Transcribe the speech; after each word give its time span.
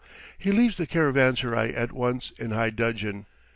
He 0.35 0.51
leaves 0.51 0.77
the 0.77 0.87
caravanserai 0.87 1.73
at 1.75 1.91
once 1.91 2.31
in 2.39 2.49
high 2.49 2.71
dudgeon. 2.71 3.27